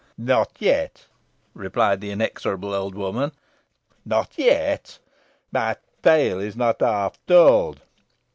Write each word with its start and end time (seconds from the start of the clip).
"Not 0.17 0.53
yet," 0.57 1.05
replied 1.53 2.01
the 2.01 2.09
inexorable 2.09 2.73
old 2.73 2.95
woman, 2.95 3.33
"not 4.03 4.31
yet. 4.35 4.97
My 5.51 5.75
tale 6.01 6.39
is 6.39 6.55
not 6.55 6.81
half 6.81 7.23
told. 7.27 7.81